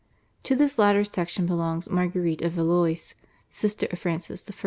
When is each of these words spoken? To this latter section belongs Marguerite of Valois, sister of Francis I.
To 0.45 0.55
this 0.55 0.79
latter 0.79 1.03
section 1.03 1.45
belongs 1.45 1.87
Marguerite 1.87 2.41
of 2.41 2.53
Valois, 2.53 3.13
sister 3.51 3.85
of 3.91 3.99
Francis 3.99 4.49
I. 4.49 4.55